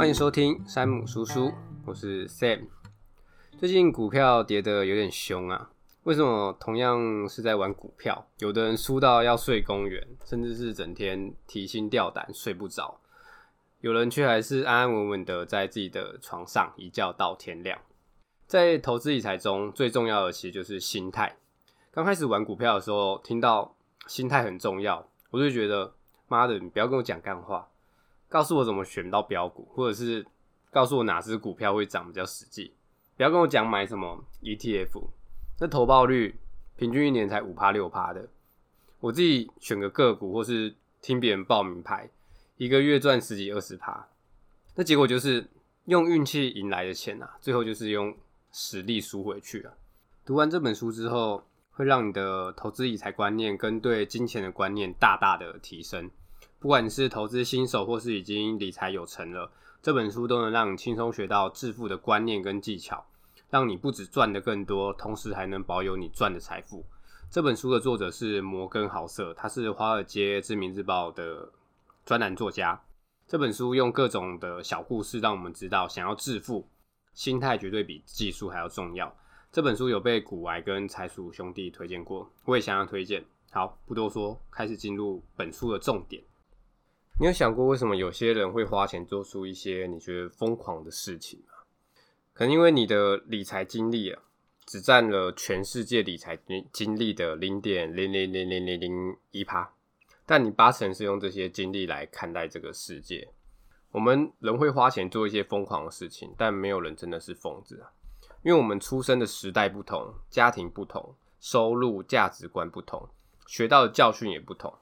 [0.00, 1.52] 欢迎收听山姆叔叔，
[1.84, 2.68] 我是 Sam。
[3.58, 5.70] 最近股票跌得有点凶啊，
[6.04, 6.56] 为什么？
[6.58, 12.98] 同样是在玩股票，有的人输到要睡公园，甚至是整天提心吊胆睡不着；
[13.82, 17.78] 有人却还是安安稳稳的在自己的床上一觉到天亮。
[18.46, 21.36] 在投资理财中，最重要的其实就是心态。
[21.90, 23.76] 刚开始玩股票的时候，听到
[24.06, 25.92] 心态很重要，我就觉得
[26.26, 27.68] 妈的，你不要跟我讲干话，
[28.30, 30.24] 告诉我怎么选到标股，或者是
[30.70, 32.72] 告诉我哪只股票会涨比较实际。
[33.18, 35.08] 不要跟我讲买什么 ETF，
[35.58, 36.34] 那投报率
[36.76, 38.26] 平均一年才五趴六趴的，
[39.00, 42.08] 我自己选个个股，或是听别人报名牌，
[42.56, 44.08] 一个月赚十几二十趴，
[44.76, 45.46] 那结果就是
[45.84, 48.16] 用运气赢来的钱啊，最后就是用。
[48.52, 49.72] 实力输回去了。
[50.26, 56.10] 读完这本书之后，会让你的投资理财观念跟对金钱的观念大大的提升。
[56.60, 63.02] 不管你是投资新手或是已经理财有成了，这本书都能让你轻松学到致富的观念跟技巧，
[63.48, 66.84] 让你不止赚得更多，同时还能保有你赚的财富。
[67.30, 71.50] 这本书的作者是摩根豪瑟，他是华尔街知名日报的
[72.04, 72.78] 专栏作家。
[73.26, 76.68] 这本书用各种的小故事，让我们知道想要致富。
[77.14, 79.16] 心态绝对比技术还要重要。
[79.50, 83.24] 这本书有被股癌跟财鼠兄弟推荐过，我也想要推荐。
[83.50, 86.22] 好，不多说，开始进入本书的重点。
[87.20, 91.52] 你有想过为什么有些人会花钱做出一些你觉得疯狂的事情吗？
[92.32, 94.22] 可能因为你的理财经历啊，
[94.64, 96.38] 只占了全世界理财
[96.72, 99.70] 经历的零点零零零零零零一趴，
[100.24, 103.28] 但你八成是用这些经历来看待这个世界。
[103.92, 107.92] 我们人会花钱做一些疯狂的事情，但没有人真的是疯子啊！
[108.42, 113.10] 因为我们出生的时代不同，家庭不同，收入、价值观不同，
[113.46, 114.72] 学到的教训也不同。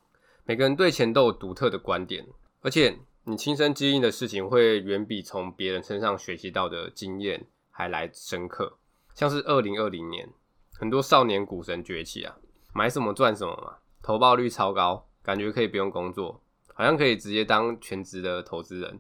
[0.48, 2.26] 每个人对钱都有独特的观点，
[2.62, 8.78] 而且你亲身经历的事情会远比从别人身上学习到的经验还来深刻。
[9.14, 10.26] 像是二零二零年，
[10.72, 12.34] 很多少年股神崛起啊，
[12.72, 16.40] 买什么赚什么嘛，投报率超高，感觉可以不用工作。
[16.72, 18.98] 好像可以直接当全职的投资人。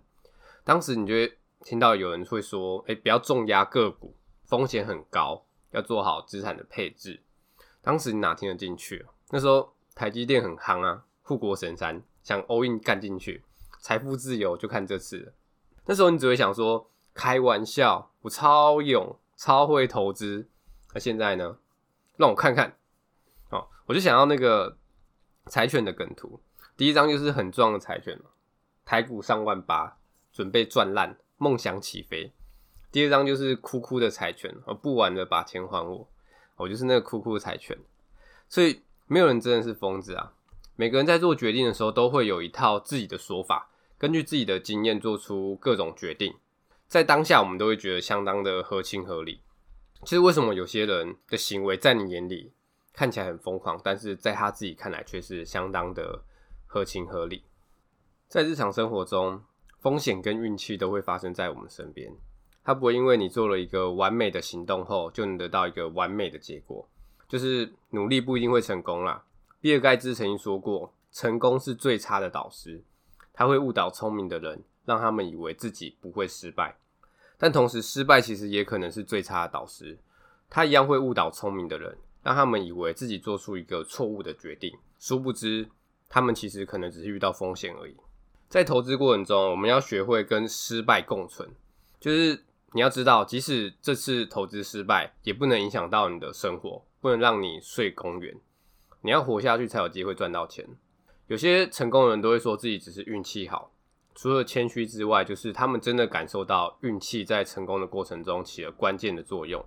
[0.64, 7.22] 当时你就会听到有人会说：“哎，不要重压个股，风险很高，要做好资产的配置。”
[7.80, 9.06] 当时你哪听得进去？
[9.30, 13.44] 那时候台积电很夯啊，护国神山，想 all in 干进去，
[13.80, 15.34] 财富自由就看这次。
[15.84, 20.48] 那时候你只会想说：“开玩笑，我超勇，超会投资。”
[20.94, 21.58] 那现在呢？
[22.16, 22.78] 让我看看。
[23.50, 24.78] 哦，我就想要那个
[25.48, 26.40] 柴犬的梗图。
[26.78, 28.30] 第一张就是很壮的柴犬嘛，
[28.86, 29.98] 台股上万八，
[30.32, 32.32] 准备赚烂，梦想起飞。
[32.90, 36.08] 第二张就是哭哭的柴犬，哦不玩了，把钱还我。
[36.56, 37.76] 我就是那个哭哭的柴犬。
[38.48, 40.32] 所以没有人真的是疯子啊。
[40.80, 43.68] 每个人在做决定的时候，都会有一套自己的说法，
[43.98, 46.32] 根据自己的经验做出各种决定。
[46.86, 49.40] 在当下，我们都会觉得相当的合情合理。
[50.04, 52.52] 其实为什么有些人的行为在你眼里
[52.92, 56.22] 看起来很疯狂，但是在他自己看来却是相当的。
[56.70, 57.44] 合情合理，
[58.28, 59.42] 在日常生活中，
[59.80, 62.12] 风险跟运气都会发生在我们身边。
[62.62, 66.86] 它不会因为你做了一个完美的行动后，就能得到一个完美的结果。
[67.26, 69.24] 就是努力不一定会成功啦。
[69.60, 72.82] 比尔盖茨曾经说过：“成功是最差的导师，
[73.32, 76.76] 他会误导聪明的人，让他们以为自己不会失败。
[77.36, 79.98] 但同时，失败其实也可能是最差的导师，
[80.48, 85.68] 他一样会误导聪明的人，让他们以为自己做出一个错误的决定，殊不知。”
[86.10, 87.94] 他们其实可能只是遇到风险而已。
[88.48, 91.46] 在投资过程中，我们要学会跟失败共存。
[92.00, 92.42] 就是
[92.72, 98.34] 你要知道，即使这次投资失败，也不能影响到你的生活，不能让你睡公园。
[99.02, 100.66] 你要活下去，才有机会赚到钱。
[101.26, 103.70] 有些成功人都会说自己只是运气好，
[104.14, 109.64] 除了谦虚之外，就是他们真的感受到运气在成功的过程中起了关键的作用。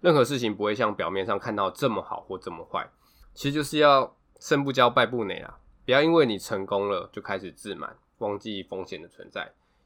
[0.00, 2.88] 任何事情不会像表面上看到这么好或这么坏，
[3.34, 5.58] 其实就是要胜不骄败不馁啊。
[5.84, 9.42] 不要因为你成功了就开始自满，忘记风险的存在；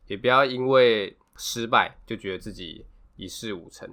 [0.06, 2.87] 也不要因为失败就觉得自己
[3.17, 3.89] 一事无成。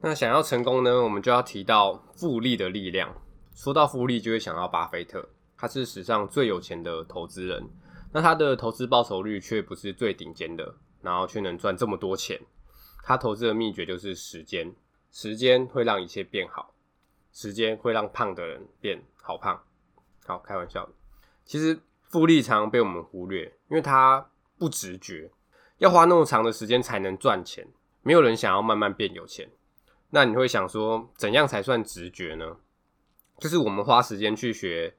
[0.00, 3.14] 那想要成功呢，我们就要提到复利的力量。
[3.54, 7.66] 说到复利，就会想到巴菲特，他是史上最有钱的投资人。
[8.12, 12.40] 那他的投资报酬率却不是最顶尖的，然后却能赚这么多钱。
[13.02, 14.74] 他投资的秘诀就是时间，
[15.10, 16.74] 时间会让一切变好，
[17.32, 19.62] 时间会让胖的人变好胖。
[20.26, 20.88] 好，开玩笑。
[21.44, 25.30] 其实复利常常被我们忽略，因为它不直觉，
[25.78, 27.66] 要花那么长的时间才能赚钱。
[28.02, 29.50] 没有人想要慢慢变有钱。
[30.10, 32.56] 那你会想说，怎样才算直觉呢？
[33.38, 34.94] 就是我们花时间去学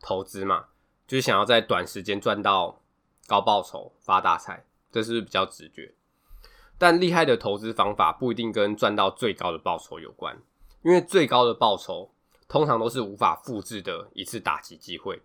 [0.00, 0.66] 投资嘛，
[1.06, 2.80] 就是想要在短时间赚到
[3.26, 5.94] 高报酬、发大财，这是是比较直觉？
[6.78, 10.36] 但厉害的投资方法不一定跟赚到最高的报酬有关，
[10.82, 12.10] 因为最高的报酬
[12.48, 15.22] 通常都是无法复制的一次打击机会。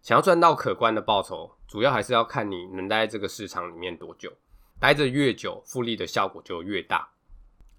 [0.00, 4.32] 想要赚到可观的报酬，主要还是要看你能待在这个市场里面多久，
[4.78, 7.08] 待着越久，复利的效果就越大。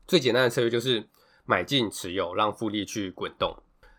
[0.06, 1.08] 最简单的策略就是
[1.46, 3.56] 买进持有，让复利去滚动。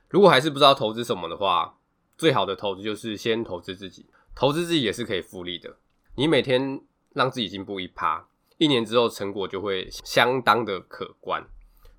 [0.08, 1.78] 如果还是不知道投资什么的话，
[2.16, 4.06] 最好的投资就是先投资自己。
[4.34, 5.76] 投资自己也是可以复利的。
[6.14, 6.80] 你每天
[7.12, 8.26] 让自己进步一趴，
[8.56, 11.46] 一年之后成果就会相当的可观。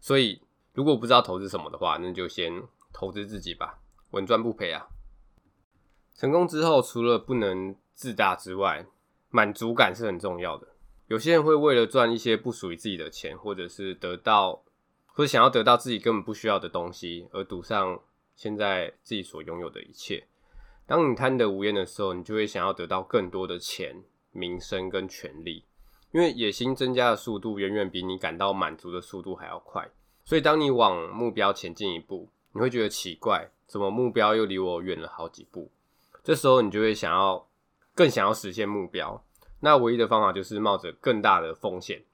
[0.01, 0.41] 所以，
[0.73, 3.79] 如果不知道投资什么的话，那就先投资自己吧，
[4.11, 4.87] 稳赚不赔啊。
[6.15, 8.87] 成功之后，除了不能自大之外，
[9.29, 10.69] 满足感是很重要的。
[11.07, 14.63] 有些人会为了赚一些不属于自己的钱，或者是得到。
[15.19, 17.99] 或者想要得到自己根本不需要的东西，而赌上
[18.37, 20.25] 现在自己所拥有的一切。
[20.87, 24.01] 当你贪得无厌的时候，你就会想要得到更多的钱、
[24.31, 25.65] 名声跟权力，
[26.13, 29.85] 因为野心增加的速度远远比你感到满足的速度还要快。
[30.23, 35.69] 所以，当你往目标前进一步，你会觉得奇怪，怎么目标又离我远了好几步？
[36.23, 37.45] 这时候，你就会想要
[37.93, 39.21] 更想要实现目标。
[39.59, 42.05] 那唯一的方法就是冒着更大的风险。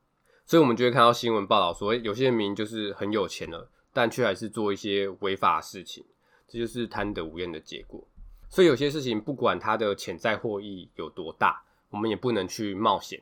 [0.46, 6.06] 所以，我们就会看到新闻报道说，有些人明明就是很有钱了，但却还是做一些违法的事情，
[6.48, 8.08] 这就是贪得无厌的结果。
[8.48, 13.22] 所以，有些事情不管它的潜在获益有多大，我们也不能去冒险。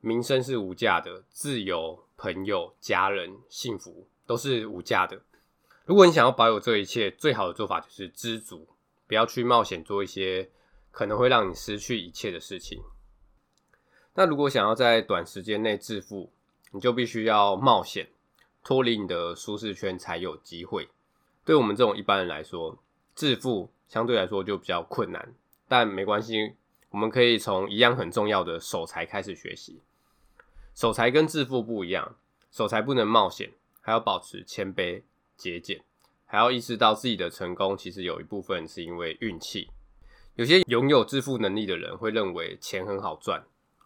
[0.00, 5.20] 名声是无价的，自由、朋友、家人、幸福都是无价的。
[5.84, 8.66] 如果你想要保有这一切，最好的做法就是知足，
[9.06, 10.48] 不要去冒险做一些
[10.90, 12.82] 可能会让你失去一切的事情。
[14.14, 16.32] 那如果想要在短时间内致富，
[16.76, 18.06] 你就必须要冒险，
[18.62, 20.90] 脱离你的舒适圈才有机会。
[21.42, 22.76] 对我们这种一般人来说，
[23.14, 25.34] 致富相对来说就比较困难，
[25.66, 26.52] 但没关系，
[26.90, 29.80] 我们可以从一样很重要的守财开始学习。
[30.74, 32.14] 守财跟致富不一样，
[32.50, 33.50] 守财不能冒险，
[33.80, 35.02] 还要保持谦卑、
[35.34, 35.82] 节俭，
[36.26, 39.70] 还要意识到自己的成功其实有一部分是因为运气。
[40.34, 43.42] 有些拥有致富能力的人会认为钱很好赚，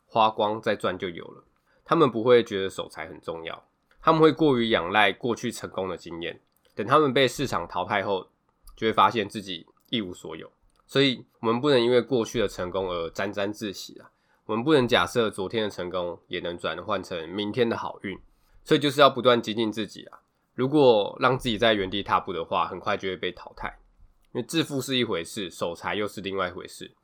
[0.06, 1.44] 花光再赚就有了。
[1.90, 3.64] 他们不会觉得守财很重要，
[4.00, 6.40] 他们会过于仰赖过去成功的经验。
[6.72, 8.28] 等他们被市场淘汰后，
[8.76, 10.48] 就会发现自己一无所有。
[10.86, 14.08] 所以，我们不能因为过去的成功而沾沾自喜啊！
[14.46, 18.16] 我们不能假设昨天的成功也能转换成明天的好运。
[18.62, 20.20] 所以，就是要不断精进自己啊！
[20.54, 23.80] 如果让自己在原地踏步的话，很快就会被淘汰。
[24.30, 26.94] 因为致富是一回事，守财又是另外一回事。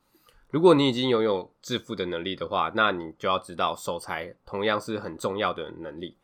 [0.49, 6.15] 如果你已经拥有致富的能力的话，那你就要知道守财同样是很重要的能力。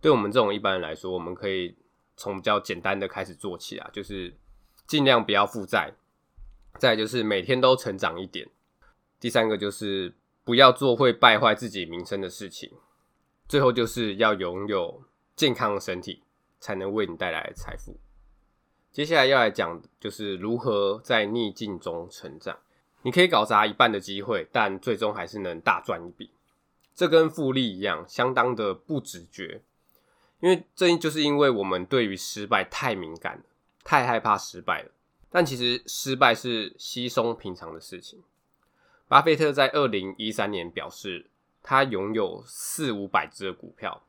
[0.00, 1.74] 对我们这种一般人来说，我们可以
[2.16, 4.34] 从比较简单的开始做起啊，就是
[4.86, 5.92] 尽量不要负债，
[6.78, 8.48] 再就是每天都成长一点。
[9.18, 12.70] 第三个就是不要做会败坏自己名声的事情。
[13.48, 15.02] 最后就是要拥有
[15.34, 16.22] 健康的身体，
[16.60, 17.96] 才能为你带来财富。
[18.92, 22.58] 接下来要来讲就是如何在逆境中成长。
[23.02, 26.30] 你可以搞砸一半的机会，但最终还是能大赚一笔。
[26.94, 29.62] 这跟复利一样，相当的不直觉。
[30.40, 33.44] 因为这就是因为我们对于失败太敏感了，
[33.84, 34.90] 太害怕失败了。
[35.30, 38.22] 但其实失败是稀松平常的事情。
[39.08, 41.30] 巴菲特在二零一三年表示，
[41.62, 44.02] 他拥有四五百只股票，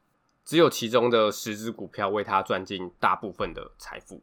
[0.43, 4.21] 只有其中的十只股票为他赚进大部分的财富。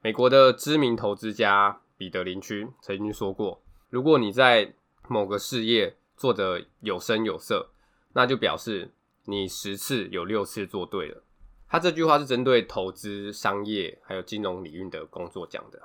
[0.00, 3.62] 美国的知名投资家彼得林区曾经说过。
[3.88, 4.74] 如果你在
[5.08, 7.70] 某个事业做得有声有色，
[8.12, 8.92] 那就表示
[9.24, 11.22] 你十次有六次做对了。
[11.68, 15.80] 他这句话是针对投资、商业还有金融领域的工作讲的。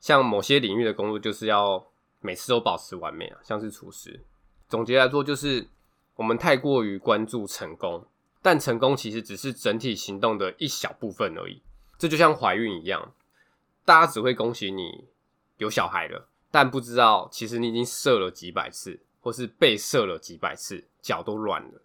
[0.00, 1.86] 像某些领域的工作，就是要
[2.20, 4.24] 每次都保持完美啊，像是厨师。
[4.68, 5.68] 总结来说，就是
[6.16, 8.06] 我们太过于关注成功，
[8.40, 11.62] 但成功其实只是整体行动的一小部分而已。
[11.98, 13.12] 这就像怀孕一样，
[13.84, 15.04] 大家只会恭喜你
[15.58, 16.28] 有小孩了。
[16.52, 21.82] 但不知道，其实你已经射了几百次，或是被射了几百次，脚都软了。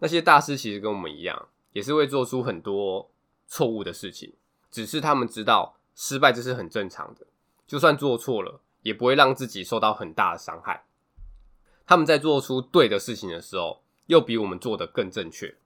[0.00, 3.10] 那些大师其实跟我们一样，也是会做出很多
[3.46, 4.34] 错误的事情，
[4.70, 7.26] 只是他们知道失败这是很正常的，
[7.66, 10.84] 就算做错了，也不会让自己受到很大的伤害。
[11.86, 15.56] 他们在做出对的事情的时候，又比我们做得更正确。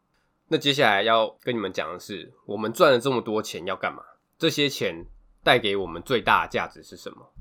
[0.49, 4.03] 那接下来要跟你们讲的是，我们赚了这么多钱要干嘛？
[4.39, 5.07] 这些钱
[5.43, 7.33] 带给我们最大的价值是什么？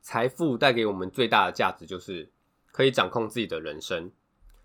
[0.00, 2.30] 财富带给我们最大的价值，就是
[2.72, 4.10] 可以掌控自己的人生，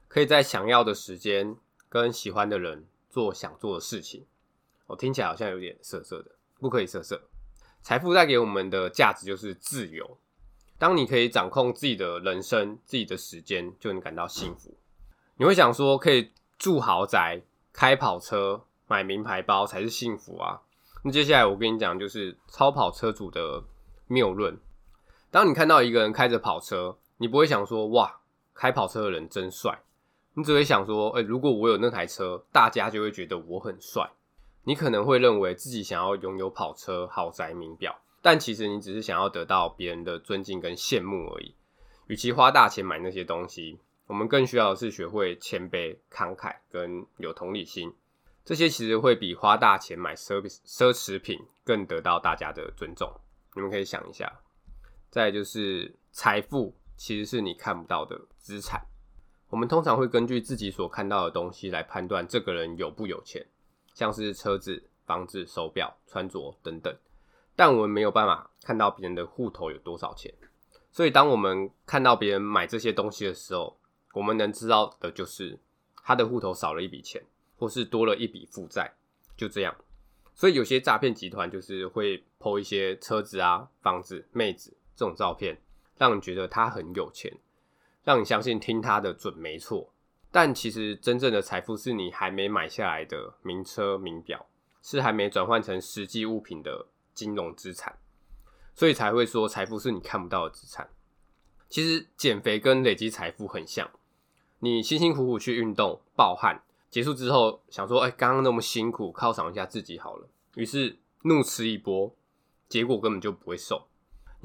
[0.08, 1.56] 可以在想要的时间
[1.90, 4.26] 跟喜欢的人做想做的事情。
[4.88, 7.22] 我听起来好像有点色色的，不可以色色。
[7.82, 10.18] 财富带给我们的价值就是自由。
[10.78, 14.76] 当你可以掌控自己的人生、自己的时间，就能感到幸福。
[15.38, 20.62] 你会想说，可以住豪宅、开跑车、买名牌包才是幸福啊？
[21.04, 23.64] 那接下来我跟你讲，就是超跑车主的
[24.08, 24.58] 谬论。
[25.36, 28.22] 当你看到一个人开着跑车，你不会想说，哇，
[28.54, 29.82] 开跑车的人真帅。
[30.34, 34.10] 你只会想说，诶，如果我有那台车，大家就会觉得我很帅。
[34.64, 41.54] 你可能会认为自己想要拥有跑车、豪宅、名表，但其实你只是想要得到别人的尊敬跟羡慕而已。
[42.08, 47.94] 与其花大钱买那些东西，我们更需要的是学会谦卑、慷慨跟有同理心。
[48.46, 53.12] 这些其实会比花大钱买奢奢侈品更得到大家的尊重。
[53.54, 54.32] 你们可以想一下。
[55.16, 58.86] 再就是财富其实是你看不到的资产。
[59.48, 63.48] 我们通常会根据自己所看到的东西来判断这个人有不有钱。
[63.94, 66.94] 像是车子、房子、手表、穿着等等，
[67.56, 70.34] 但我们没有办法看到别人的户头有多少钱。
[70.92, 73.80] 所以，当我们看到别人买这些东西的时候，
[74.12, 75.58] 我们能知道的就是
[76.04, 77.24] 他的户头少了一笔钱，
[77.56, 78.94] 或是多了一笔负债，
[79.38, 79.74] 就这样。
[80.34, 85.62] 所以，有些诈骗集团就是会 po 一些车子啊、房子、妹子这种照片，
[85.98, 87.32] 让你觉得他很有钱，
[88.04, 89.92] 让你相信听他的准没错。
[90.32, 94.46] 但其实真正的财富是你还没买下来的名车名表，
[94.82, 97.98] 是还没转换成实际物品的金融资产，
[98.74, 100.90] 所以才会说财富是你看不到的资产。
[101.70, 103.90] 其实减肥跟累积财富很像，
[104.60, 112.14] 你辛辛苦苦去运动，暴汗结束之后，想说，哎，刚刚那么辛苦，犒赏一下自己好了，于是怒吃一波，
[112.68, 113.88] 结果根本就不会瘦。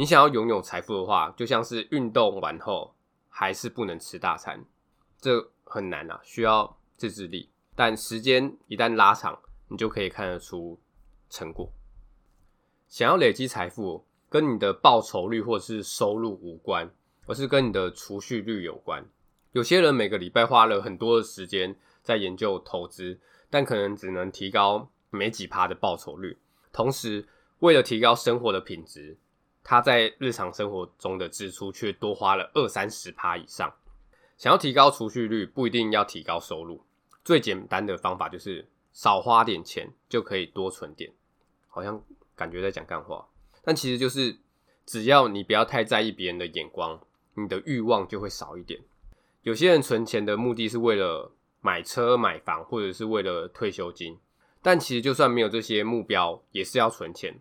[0.00, 2.94] 你想要拥有财富的话，就像是运动完后
[3.28, 4.64] 还是不能吃大餐，
[5.20, 5.52] 这。
[5.72, 7.48] 很难啊，需要自制力。
[7.76, 9.38] 但时间一旦拉长，
[9.68, 10.80] 你就可以看得出
[11.28, 11.70] 成果。
[12.88, 16.90] 想要累积财富，跟你的报酬率或是收入无关，
[17.26, 19.06] 而是跟你的储蓄率有关。
[19.52, 26.38] 有些人每个礼拜花了很多的时间在研究投资，但可能只能提高没几趴的报酬率。
[26.72, 27.28] 同时，
[27.60, 29.16] 为了提高生活的品质，
[29.62, 33.72] 他在日常生活中的支出却多花了二三十趴以上。
[34.36, 36.82] 想要提高储蓄率，不一定要提高收入。
[37.22, 41.12] 最简单的方法就是少花点钱，就可以多存点。
[41.68, 42.02] 好像
[42.34, 43.28] 感觉在讲干话，
[43.62, 44.38] 但其实就是
[44.86, 46.98] 只要你不要太在意别人的眼光，
[47.34, 48.80] 你的欲望就会少一点。
[49.42, 54.18] 有些人存钱的目的是为了买车、买房，或者是为了退休金。
[54.62, 57.38] 但其实就算没有这些目标，也是要存钱。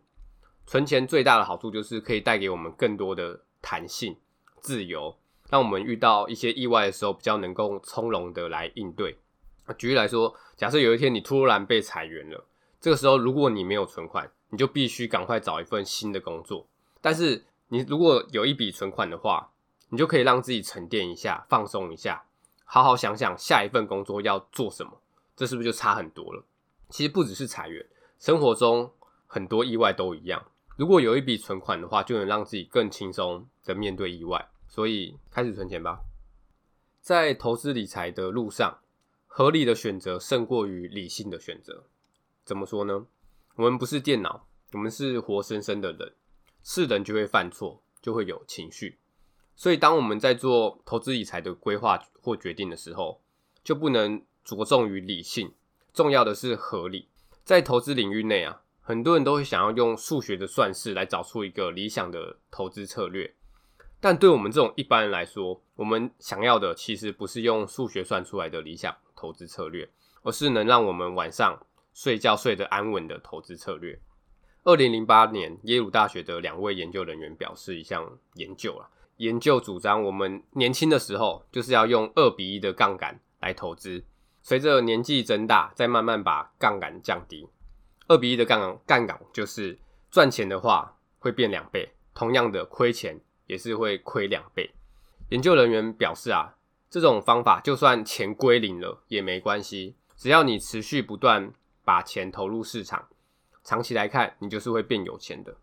[0.70, 4.16] 存钱最大的好处就是可以带给我们更多的弹性、
[4.60, 5.18] 自由。
[5.50, 9.18] 让我们遇到一些意外的时候，比较能够从容的来应对。
[9.80, 12.46] 举例来说，假设有一天你突然被裁员了，
[12.80, 16.68] 这个时候如果你没有存款，你就必须赶快找一份新的工作。
[17.02, 19.50] 但是你如果有一笔存款的话，
[19.90, 22.24] 你就可以让自己沉淀一下，放松一下，
[22.64, 25.02] 好好想想下一份工作要做什么。
[25.36, 26.44] 这是不是就差很多了？
[26.92, 27.84] 其实不只是裁员，
[28.20, 28.92] 生活中
[29.26, 30.46] 很多意外都一样。
[30.80, 34.50] 如果有一笔存款的话，就能让自己更轻松的面对意外。
[34.66, 36.00] 所以开始存钱吧。
[37.02, 38.80] 在投资理财的路上，
[39.28, 41.84] 合理的选择胜过于理性的选择。
[42.46, 43.06] 怎么说呢？
[43.56, 46.14] 我们不是电脑，我们是活生生的人。
[46.64, 48.98] 是人就会犯错，就会有情绪。
[49.58, 53.20] 所以当我们在做投资理财的规划或决定的时候，
[53.62, 55.52] 就不能着重于理性，
[55.94, 57.10] 重要的是合理。
[57.44, 63.32] 在投资领域内啊，很多人都会想要用数学的算式来找出一个理想的投资策略。
[64.00, 69.88] 但对我们这种一般人来说，我们想要的其实不是用数学算出来的理想投资策略，
[70.24, 71.56] 而是能让我们晚上
[71.94, 74.00] 睡觉睡得安稳的投资策略。
[74.64, 84.04] 二零零八年，耶鲁大学的两位研究人员表示一项研究啊，研究主张我们年轻的时候就是要用二比一的杠杆来投资，
[84.42, 87.48] 随着年纪增大，再慢慢把杠杆降低。
[88.10, 89.80] 二比一的杠杆，杠杆就是
[90.12, 93.22] 赚钱的话会变两倍，同样的亏钱。
[93.50, 94.70] 也是会亏两倍。
[95.30, 96.56] 研究人员表示啊，
[96.88, 101.52] 这种方法就算钱归零了也没关系，只要你持续不断
[101.84, 103.08] 把钱投入市场，
[103.64, 105.58] 长期来看你就是会变有钱的。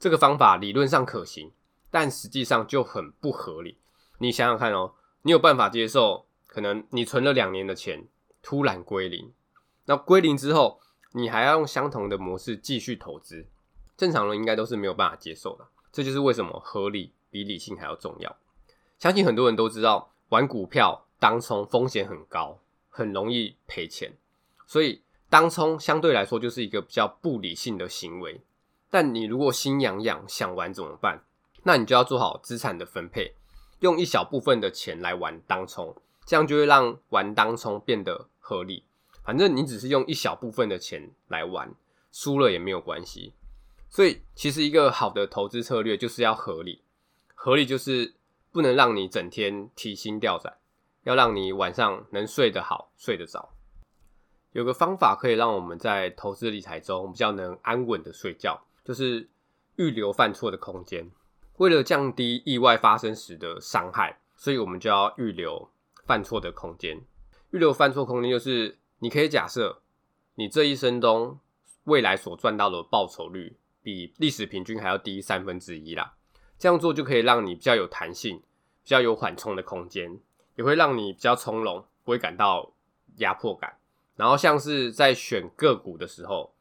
[0.00, 1.52] 这个方法理论上可行，
[1.88, 3.78] 但实际上就很不合理。
[4.18, 8.08] 你想想看哦，你有办法接受可能你存了两年的钱
[8.42, 9.32] 突然归零？
[9.84, 10.80] 那归零之后，
[11.16, 13.46] 你还要用相同的模式继续投资？
[13.96, 15.66] 正常人应该都是没有办法接受的。
[15.90, 18.36] 这就是为什么合理比理性还要重要。
[18.98, 22.58] 相信很多人都知道，玩股票当冲风险很高，
[22.90, 24.12] 很容易赔钱，
[24.66, 28.42] 所以当冲相对来说就是一个比较不理性的行为。
[28.90, 31.24] 但你如果心痒痒想玩怎么办？
[31.62, 33.32] 那你就要做好资产的分配，
[33.80, 35.96] 用一小部分的钱来玩当冲，
[36.26, 38.84] 这样就会让玩当冲变得合理。
[39.26, 41.74] 反正你只是用一小部分的钱来玩，
[42.12, 43.34] 输了也没有关系。
[43.90, 46.82] 所以其实一个好的投资策略就是要合理，
[47.34, 48.14] 合理就是
[48.52, 50.56] 不能让你整天提心吊胆，
[51.02, 53.50] 要让你晚上能睡得好、睡得着。
[54.52, 59.28] 有个方法可以让我们在投资理财中比较能安稳的睡觉，就是
[59.74, 61.10] 预留犯错的空间。
[61.56, 65.68] 为了降低意外发生时的伤害，所以我们就要预留
[66.04, 67.02] 犯错的空间。
[67.50, 69.80] 预留犯错空间就是，你可以假设
[70.34, 71.38] 你这一生中
[71.84, 76.14] 未来所赚到的报酬率比历史平均还要低三分之一啦。
[76.58, 80.18] 这样做就可以让你比较有弹性，比较有缓冲的空间，
[80.56, 82.72] 也会让你比较从容，不会感到
[83.16, 83.76] 压迫感。
[84.16, 86.52] 然后像是在选个股的时候，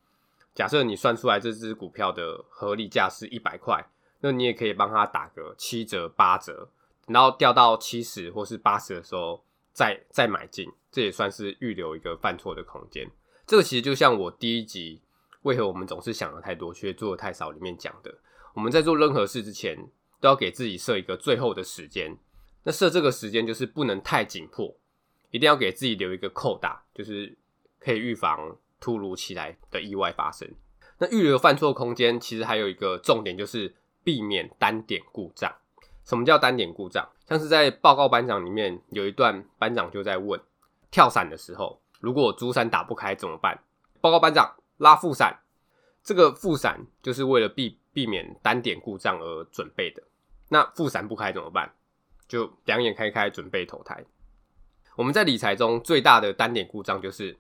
[0.53, 3.85] 假设你算出来这只股票的合理价是一百块。
[4.21, 6.69] 那你也可以帮他打个七折八折，
[7.05, 9.43] 然后掉到七十或是八十的时候
[9.75, 13.07] 再再买进，这也算是预留一个犯错的空间。
[13.45, 15.01] 这个其实就像我第一集
[15.43, 18.17] 为何我们总是想的太多却做的太少里面讲的，
[18.53, 19.77] 我们在做任何事之前
[20.19, 22.17] 都要给自己设一个最后的时间。
[22.63, 24.75] 那设这个时间就是不能太紧迫，
[25.29, 27.37] 一定要给自己留一个扣打，就是
[27.77, 30.49] 可以预防突如其来的意外发生。
[30.97, 33.75] 那预留犯错空间其实还有一个重点就是。
[34.05, 35.51] 避免单点故障。
[36.05, 37.07] 什么叫单点故障？
[37.27, 40.39] 像是在报告班长里面有一段，班长就在问
[40.91, 43.59] 跳伞的时候，如果主伞打不开怎么办？
[43.99, 45.39] 报告班长拉副伞。
[46.03, 50.03] 这个副伞就是为了避避免单点故障而准备的。
[50.49, 51.73] 那副伞不开怎么办？
[52.27, 54.05] 就两眼开开准备投胎。
[54.95, 57.35] 我们在理财中最大的单点故障就是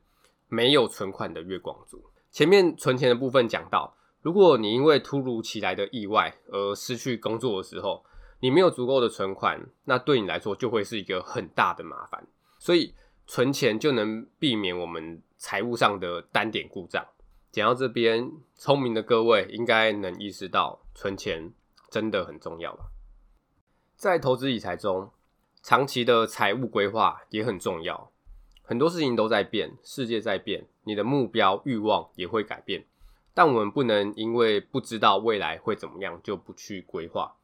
[0.47, 2.03] 没有存款的月光族。
[2.31, 3.95] 前面存钱的部分讲到。
[4.23, 8.03] 如果你因为突如其来的意外而失去工作的时候，
[8.39, 12.27] 你没有足够的存款，那对你来说就会是一个很大的麻烦。
[12.59, 12.93] 所以
[13.27, 17.05] 存钱就能避免我们财务上的单点故障。
[17.51, 21.53] 讲到这边，聪明的各位应该能意识到，存钱
[21.89, 22.91] 真的很重要了。
[23.95, 25.09] 在投资理财中，
[25.63, 28.11] 长期的财务规划也很重要。
[28.61, 32.85] 很多事情都在变，世界在变，你的目标、欲望也会改变。
[33.33, 37.35] 但我们不能因为不知道未来会怎么样就不去规划。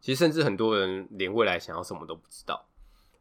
[0.00, 2.66] 其实，甚至很多人连未来想要什么都不知道，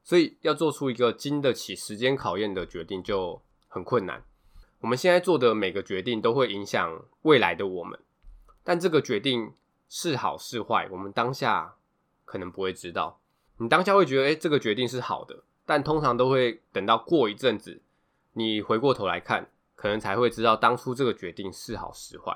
[0.03, 4.23] 所以要做出一个经得起时间考验的决定就很困难。
[4.81, 7.99] 我们现在做的每个决定都会影响未来的我们，
[8.63, 9.53] 但这个决定
[9.89, 11.75] 是好是坏，我们当下
[12.25, 13.19] 可能不会知道。
[13.57, 17.81] 你当下会觉得，诶，这个决定是好的，但通常都会等到过一阵子，
[18.33, 19.49] 你回过头来看。
[19.77, 22.35] 可能才会知道当初这个决定是好是坏。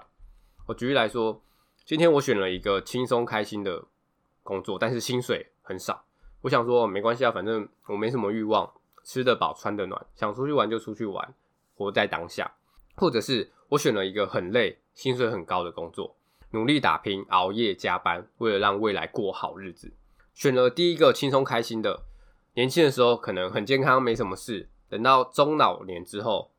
[0.68, 1.42] 我举例来说，
[1.84, 3.84] 今天我选了一个轻松开心的
[4.44, 6.04] 工作，但是薪水很少。
[6.42, 8.72] 我想说没关系啊，反正我没什么欲望，
[9.04, 11.34] 吃得饱穿得暖，想出去玩就出去玩，
[11.76, 12.52] 活在当下。
[12.96, 16.16] 或者是我选了一个很累、薪水很高的工作，
[16.52, 19.94] 努力打拼、熬夜加班，为了让未来过好日子。
[20.34, 22.04] 选了第一个轻松开心的，
[22.56, 24.70] 年轻的时候可能很健康，没什么事。
[24.90, 26.52] 等到中老年之后，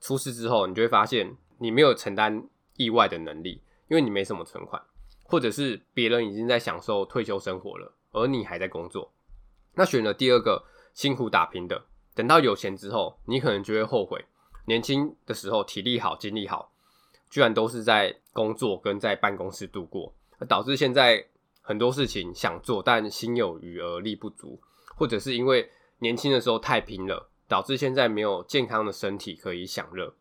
[0.00, 4.82] 出事之后，你就会发现你没有承担意外的能力，因为你没什么存款，
[5.26, 9.12] 或者是别人已经在享受退休生活了，而你还在工作。
[9.74, 11.84] 那选了第二个辛苦打拼的，
[12.14, 14.24] 等到有钱之后，你可能就会后悔，
[14.66, 16.72] 年轻的时候体力好、精力好，
[17.28, 21.26] 居然都是在工作跟在办公室度过，而导致现在
[21.60, 24.60] 很多事情想做，但心有余而力不足，
[24.96, 27.30] 或者是因为年轻的时候太拼了。
[27.48, 30.12] 导致现在没有健康的身体可以享乐。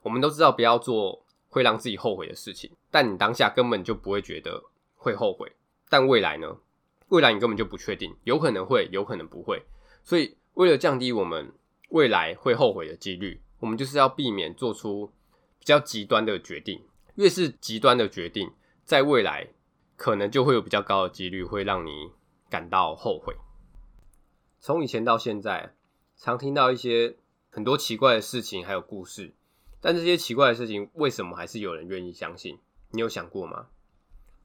[0.00, 1.22] 我们都知道不要做
[1.54, 4.60] 会让自己后悔的事情，但你当下根本就不会觉得
[4.96, 5.52] 会后悔。
[5.88, 6.56] 但未来呢？
[7.10, 9.62] 未来你根本就不确定，有可能会，有可能不会。
[10.02, 11.52] 所以为了降低我们
[11.90, 15.12] 未来会后悔的几率，我们就是要避免做出
[15.60, 16.82] 比较极端的决定。
[17.14, 18.50] 越是极端的决定，
[18.82, 19.46] 在未来
[19.96, 22.10] 可能就会有比较高的几率会让你
[22.50, 23.36] 感到后悔。
[24.58, 25.74] 从以前到现在。
[26.16, 27.16] 常听到一些
[27.50, 29.34] 很多奇怪的事情，还有故事，
[29.84, 32.58] 但这些奇怪的事情为什么还是有人愿意相信？
[32.92, 33.66] 你有想过吗？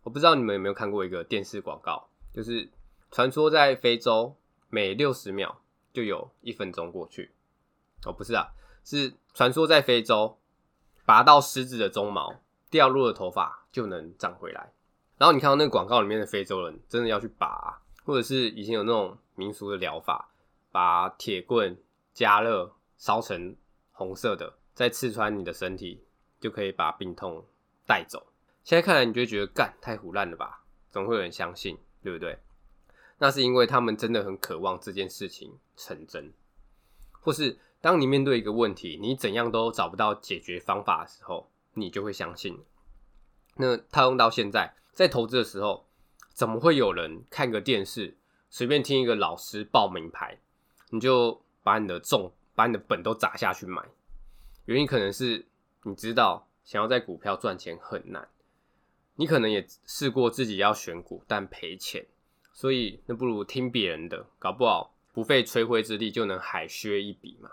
[0.04, 2.70] 我不知道你们有没有看过一个电视广告，就是
[3.10, 4.36] 传说在非洲
[4.70, 5.62] 每六十秒
[5.94, 7.32] 就有一分钟过去。
[8.04, 8.50] 哦，不是啊，
[8.84, 10.38] 是传说在非洲
[11.06, 14.74] 拔到狮子的鬃毛，掉落的头发就能长回来。
[15.18, 20.32] 然后你看到那个广告里面的非洲人真的要去拔，或者是以前有那种民俗的疗法。
[20.72, 21.76] 把铁棍
[22.14, 23.56] 加热烧成
[23.92, 26.02] 红色的，再刺穿你的身体，
[26.40, 27.44] 就可以把病痛
[27.86, 28.28] 带走。
[28.64, 30.64] 现在看来，你就觉得干太胡烂了吧？
[30.90, 32.40] 总会有人相信，对不对？
[33.18, 36.32] 那是因为他们真的很渴望这件事情成真，
[37.20, 42.58] 或是当你面对一个问题，你怎样都找不到解决方法的时候，你就会相信。
[43.56, 45.86] 那套用到现在，在投资的时候，
[46.32, 48.16] 怎么会有人看个电视，
[48.50, 50.40] 随便听一个老师报名牌，
[50.92, 53.84] 你就把你的重、把你的本都砸下去买？
[54.70, 55.48] 原因可能是
[55.82, 58.30] 你知道，想要在股票赚钱很难。
[59.16, 62.06] 你可能也试过自己要选股，但赔钱，
[62.54, 67.50] 所以那不如听别人的，搞不好不费吹灰之力就能海削一笔嘛。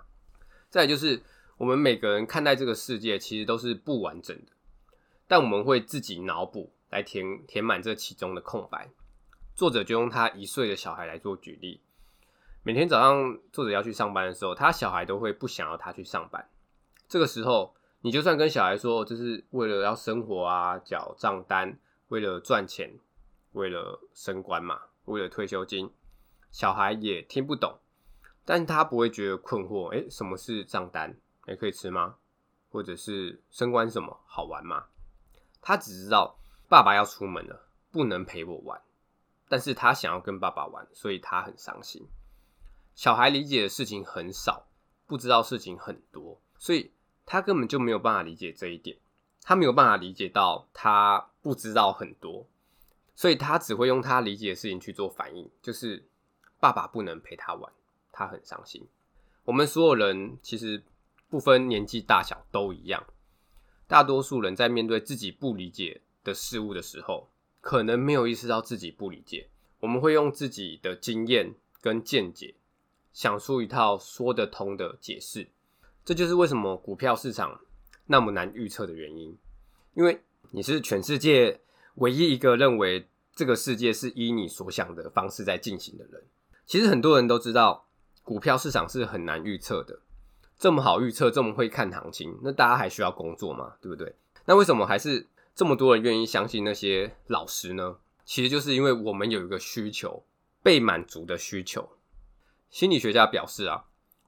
[0.69, 1.23] 再就是，
[1.57, 4.53] 我们每个人看待这个世界其实都是不完整的，
[5.27, 8.91] 但我们会自己脑补来填填满这其中的空白。
[9.55, 11.81] 作者就用他一岁的小孩来做举例，
[12.63, 16.47] 每天早上作者要去上班的时候，他小孩都会不想要他去上班，
[17.09, 17.75] 这个时候。
[18.03, 23.01] 你就算跟小孩说，就是为了要生活啊，缴账单，为了赚钱，
[23.51, 25.91] 为了升官嘛，为了退休金，
[26.53, 27.81] 小孩也听不懂，
[28.45, 29.89] 但他不会觉得困惑。
[29.89, 31.19] 诶，什么是账单？
[31.47, 32.15] 诶，可以吃吗？
[32.71, 34.85] 或者是升官什么好玩吗？
[35.61, 36.39] 他只知道
[36.69, 38.81] 爸爸要出门了，不能陪我玩，
[39.49, 42.07] 但是他想要跟爸爸玩，所以他很伤心。
[42.95, 44.69] 小孩理解的事情很少，
[45.09, 46.93] 不知道事情很多，所以。
[47.27, 48.97] 他根本就没有办法理解这一点，
[49.43, 52.47] 他没有办法理解到他不知道很多，
[53.17, 56.07] 所以他只会用他理解的事情去做反应，就是
[56.61, 57.73] 爸爸不能陪他玩，
[58.13, 58.87] 他很伤心。
[59.45, 60.83] 我们所有人其实
[61.29, 63.05] 不分年纪大小都一样，
[63.89, 67.29] 大多数人在面对自己不理解的事物的时候，
[67.61, 69.49] 可能没有意识到自己不理解，
[69.81, 72.55] 我们会用自己的经验跟见解，
[73.13, 75.49] 想出一套说得通的解释。
[76.07, 77.61] 这就是为什么股票市场
[78.07, 79.37] 那么难预测的原因，
[79.95, 81.61] 因为你是全世界
[81.97, 86.23] 唯一一个认为这个世界是依你所想的方式在进行的人。
[86.65, 87.89] 其实很多人都知道，
[88.23, 89.99] 股票市场是很难预测的。
[90.57, 93.75] 这么好预测，这么会看行情，那大家还需要工作吗？
[93.81, 94.15] 对不对？
[94.45, 97.97] 那为什么还是这么多人愿意相信那些老师呢？
[98.25, 100.23] 其实就是因为我们有一个需求，
[100.63, 101.89] 被满足的需求。
[102.71, 103.87] 心理学家表示啊。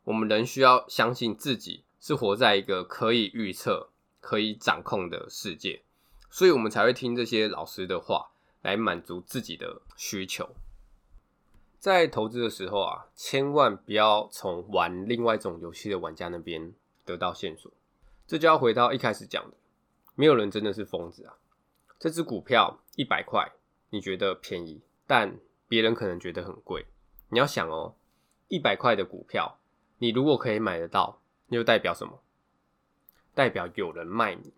[0.08, 3.90] 我们人需要相信自己是活在一个可以预测、
[4.20, 5.82] 可以掌控的世界，
[6.30, 8.30] 所以我们才会听这些老师的话
[8.62, 10.48] 来满足自己的需求。
[11.78, 16.72] 在投资的时候啊，千万不要从玩另外一种游戏的玩家那边
[17.04, 17.70] 得到线索。
[18.26, 19.58] 这就要回到一开始讲的，
[20.14, 21.36] 没有人真的是疯子啊。
[21.98, 23.52] 这只股票一百块，
[23.90, 26.86] 你觉得便宜，但别人可能觉得很贵。
[27.28, 27.94] 你要想哦，
[28.48, 29.57] 一百块的股票。
[29.98, 32.20] 你如果可以买得到，又代表什么？
[33.34, 34.52] 代表有人卖你，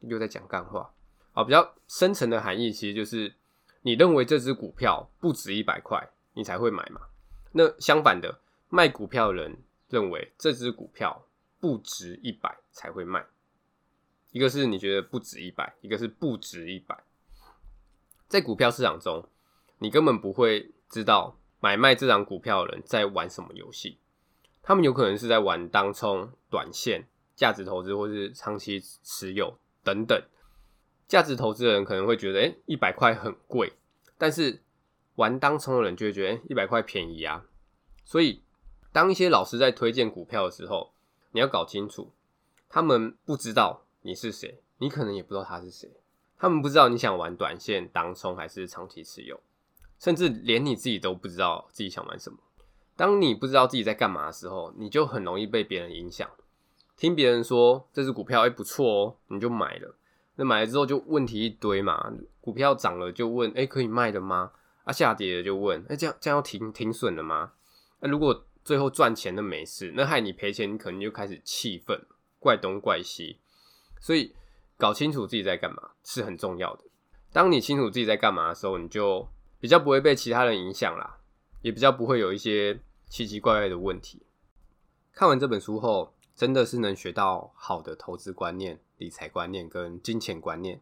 [0.00, 0.94] 又在讲干话
[1.34, 1.44] 啊！
[1.44, 3.34] 比较深层的含义其实就是，
[3.82, 7.02] 你认为这只股票不值一百块，你才会买嘛。
[7.52, 9.58] 那相反的，卖股票的人
[9.88, 11.26] 认为这只股票
[11.60, 13.26] 不值一百才会卖。
[14.32, 16.98] 一个是你觉得不值一百，一个是不值一百。
[18.28, 19.28] 在股票市场中，
[19.78, 23.98] 你根本不会知道买卖这张股票的人在玩什么游戏。
[24.66, 30.20] 他们有可能是在玩当冲、短线、价值投资，或是长期持有等等。
[31.06, 33.74] 价值投资的人可能会觉得，诶，一百块很贵，
[34.18, 34.60] 但是
[35.14, 37.44] 玩当冲的人就会觉得，一百块便宜啊。
[38.04, 38.42] 所以，
[38.92, 40.92] 当一些老师在推荐股票的时候，
[41.30, 42.10] 你要搞清楚，
[42.68, 45.88] 他们不知道你是谁，你可能也不知道他是谁。
[46.36, 49.40] 他们不知道你想玩短线、当冲还是长期持有，
[50.00, 52.38] 甚至连你自己都不知道自己想玩什么。
[52.96, 56.28] 当你不知道自己在干嘛的时候，你就很容易被别人影响，
[56.96, 59.94] 听别人说这只股票哎不错哦，你就买了。
[60.36, 64.50] 那买了之后就问题一堆嘛，股票涨了就问哎可以卖了吗？
[64.84, 67.52] 啊下跌了就问哎这样这样要停停损了吗？
[68.00, 72.00] 那如果最后赚钱的没事，那害你赔钱，你可能就开始气愤，
[72.38, 73.38] 怪东怪西。
[74.00, 74.34] 所以
[74.76, 76.84] 搞清楚自己在干嘛是很重要的。
[77.32, 79.26] 当你清楚自己在干嘛的时候，你就
[79.60, 81.18] 比较不会被其他人影响啦。
[81.62, 84.22] 也比较不会有一些奇奇怪怪的问题。
[85.12, 90.80] 看完这本书后，真的是能学到好的投资观念、理财观念跟金钱观念。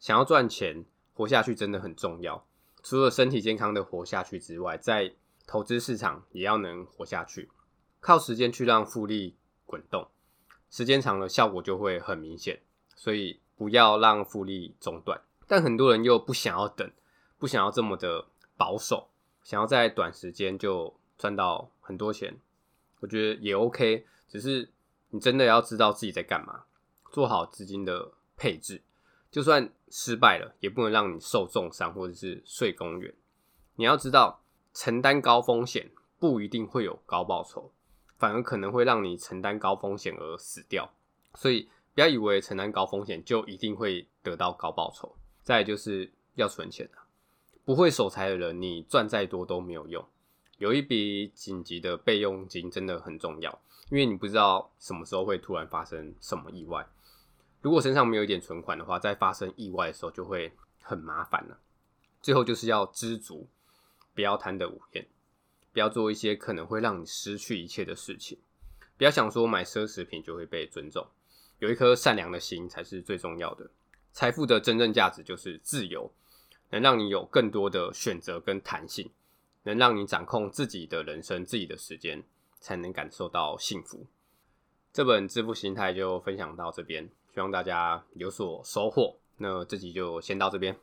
[0.00, 0.84] 想要赚钱、
[1.14, 2.44] 活下去真的很重要。
[2.82, 5.14] 除了身体健康的活下去之外，在
[5.46, 7.48] 投资市场也要能活下去。
[8.00, 10.08] 靠时间去让复利滚动，
[10.68, 12.60] 时间长了效果就会很明显。
[12.96, 15.20] 所以不要让复利中断。
[15.46, 16.90] 但很多人又不想要等，
[17.38, 19.10] 不想要这么的保守。
[19.42, 22.36] 想要在短时间就赚到很多钱，
[23.00, 24.06] 我觉得也 OK。
[24.28, 24.70] 只是
[25.10, 26.64] 你真的要知道自己在干嘛，
[27.10, 28.82] 做好资金的配置。
[29.30, 33.14] 就算失败了，也不能让你受重伤或者是睡公园。
[33.76, 34.42] 你要知道，
[34.74, 37.70] 承担高风险不一定会有高报酬，
[38.18, 40.92] 反而可能会让你承担高风险而死掉。
[41.34, 45.16] 所以不要以为承担高风险就一定会得到高报酬。
[45.42, 47.08] 再就是要存钱啊，
[47.64, 50.04] 不会守财的人，你赚再多都没有用。
[50.58, 56.86] 有一笔紧急的备用金真的很重要，因为你不知道什么时候会突然发生什么意外。
[57.60, 61.58] 如果身上没有一点存款的话，在发生意外的时候就会很麻烦了。
[62.20, 63.48] 最后就是要知足，
[64.14, 65.06] 不要贪得无厌，
[65.72, 68.38] 不要做一些可能会让你失去一切的事情。
[68.96, 71.06] 不要想说买奢侈品就会被尊重，
[71.58, 73.68] 有一颗善良的心才是最重要的。
[74.12, 76.12] 财富的真正价值就是自由，
[76.72, 79.10] 能让你有更多的选择跟弹性，
[79.62, 82.24] 能让你掌控自己的人生、自己的时间，
[82.60, 84.06] 才能感受到幸福。
[84.90, 89.16] 这本致富心态就分享到这边，希望大家有所收获。
[89.36, 90.76] 那这集就先到这边。